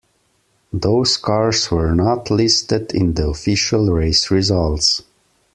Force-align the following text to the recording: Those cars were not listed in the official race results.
Those 0.73 1.15
cars 1.15 1.69
were 1.69 1.93
not 1.93 2.31
listed 2.31 2.91
in 2.91 3.13
the 3.13 3.27
official 3.27 3.91
race 3.91 4.31
results. 4.31 5.03